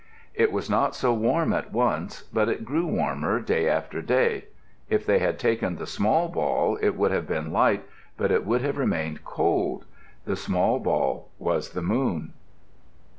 It 0.33 0.51
was 0.51 0.67
not 0.67 0.95
so 0.95 1.13
warm 1.13 1.53
at 1.53 1.71
once, 1.71 2.23
but 2.23 2.49
it 2.49 2.65
grew 2.65 2.87
warmer 2.87 3.39
day 3.39 3.69
after 3.69 4.01
day. 4.01 4.45
If 4.89 5.05
they 5.05 5.19
had 5.19 5.37
taken 5.37 5.75
the 5.75 5.85
small 5.85 6.27
ball 6.27 6.77
it 6.81 6.95
would 6.95 7.11
have 7.11 7.27
been 7.27 7.51
light, 7.51 7.85
but 8.17 8.31
it 8.31 8.43
would 8.43 8.61
have 8.63 8.79
remained 8.79 9.23
cold. 9.23 9.85
The 10.25 10.35
small 10.35 10.79
ball 10.79 11.29
was 11.37 11.69
the 11.73 11.83
moon. 11.83 12.33